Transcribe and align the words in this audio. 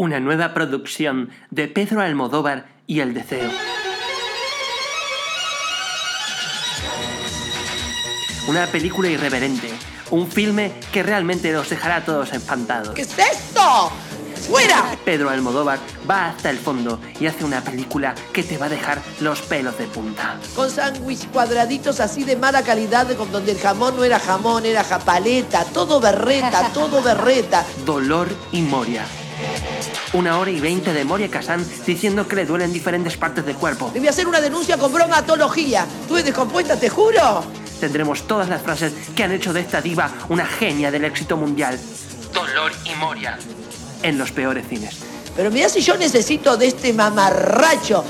una 0.00 0.18
nueva 0.18 0.54
producción 0.54 1.28
de 1.50 1.68
Pedro 1.68 2.00
Almodóvar 2.00 2.64
y 2.86 3.00
El 3.00 3.12
Deseo. 3.12 3.50
Una 8.48 8.66
película 8.68 9.10
irreverente, 9.10 9.68
un 10.10 10.26
filme 10.26 10.72
que 10.90 11.02
realmente 11.02 11.52
los 11.52 11.68
dejará 11.68 11.96
a 11.96 12.04
todos 12.06 12.32
espantados. 12.32 12.94
¿Qué 12.94 13.02
es 13.02 13.18
esto? 13.18 13.92
¡Fuera! 14.48 14.96
Pedro 15.04 15.28
Almodóvar 15.28 15.78
va 16.10 16.30
hasta 16.30 16.48
el 16.48 16.56
fondo 16.56 16.98
y 17.20 17.26
hace 17.26 17.44
una 17.44 17.60
película 17.60 18.14
que 18.32 18.42
te 18.42 18.56
va 18.56 18.66
a 18.66 18.70
dejar 18.70 19.02
los 19.20 19.42
pelos 19.42 19.76
de 19.76 19.84
punta. 19.84 20.38
Con 20.56 20.70
sándwich 20.70 21.28
cuadraditos 21.28 22.00
así 22.00 22.24
de 22.24 22.36
mala 22.36 22.62
calidad, 22.62 23.06
con 23.18 23.30
donde 23.30 23.52
el 23.52 23.58
jamón 23.58 23.96
no 23.96 24.04
era 24.04 24.18
jamón, 24.18 24.64
era 24.64 24.82
japaleta, 24.82 25.62
todo 25.66 26.00
berreta, 26.00 26.70
todo 26.72 27.02
berreta. 27.02 27.66
Dolor 27.84 28.28
y 28.50 28.62
Moria. 28.62 29.04
Una 30.12 30.38
hora 30.38 30.50
y 30.50 30.58
veinte 30.58 30.92
de 30.92 31.04
Moria 31.04 31.30
Kazan 31.30 31.64
diciendo 31.86 32.26
que 32.26 32.34
le 32.36 32.44
duelen 32.44 32.72
diferentes 32.72 33.16
partes 33.16 33.46
del 33.46 33.56
cuerpo. 33.56 33.90
Debí 33.94 34.08
hacer 34.08 34.26
una 34.26 34.40
denuncia 34.40 34.76
con 34.76 34.92
bromatología. 34.92 35.86
Tuve 36.08 36.22
descompuesta, 36.22 36.78
te 36.78 36.88
juro. 36.88 37.44
Tendremos 37.78 38.26
todas 38.26 38.48
las 38.48 38.60
frases 38.60 38.92
que 39.14 39.22
han 39.22 39.32
hecho 39.32 39.52
de 39.52 39.60
esta 39.60 39.80
diva 39.80 40.10
una 40.28 40.46
genia 40.46 40.90
del 40.90 41.04
éxito 41.04 41.36
mundial. 41.36 41.78
Dolor 42.34 42.72
y 42.84 42.94
Moria. 42.96 43.38
En 44.02 44.18
los 44.18 44.32
peores 44.32 44.66
cines. 44.68 44.96
Pero 45.36 45.50
mira 45.50 45.68
si 45.68 45.80
yo 45.80 45.96
necesito 45.96 46.56
de 46.56 46.66
este 46.66 46.92
mamarracho 46.92 48.04